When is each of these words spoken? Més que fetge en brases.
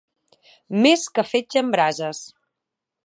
Més 0.85 1.03
que 1.17 1.25
fetge 1.35 1.63
en 1.63 1.69
brases. 1.77 2.23